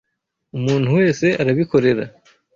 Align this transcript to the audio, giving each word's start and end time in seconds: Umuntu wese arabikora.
Umuntu 0.57 0.87
wese 0.97 1.25
arabikora. 1.41 1.87